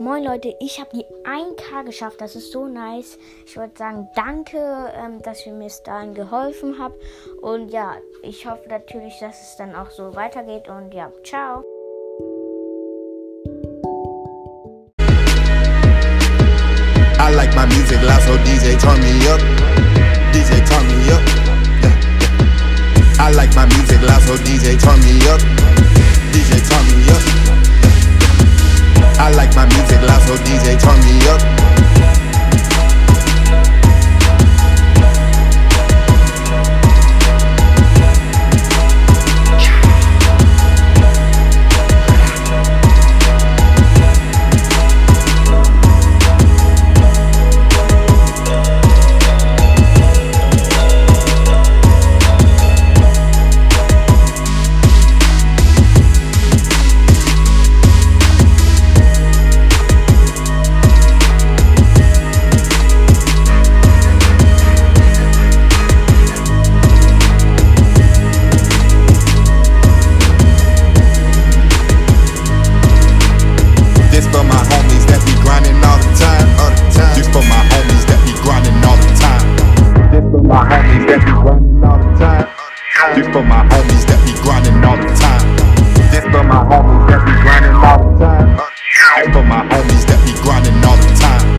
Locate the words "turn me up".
18.76-19.40, 20.68-21.22, 24.76-25.93, 30.80-31.73